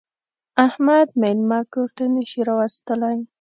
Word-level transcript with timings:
احمد 0.67 1.07
مېلمه 1.21 1.59
کور 1.73 1.89
ته 1.97 2.03
نه 2.13 2.23
شي 2.29 2.41
راوستلی. 2.49 3.17